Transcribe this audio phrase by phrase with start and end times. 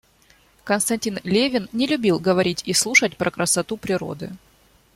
[0.63, 4.31] Константин Левин не любил говорить и слушать про красоту природы.